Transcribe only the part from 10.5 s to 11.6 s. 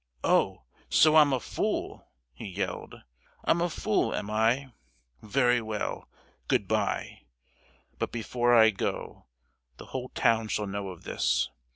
know of this!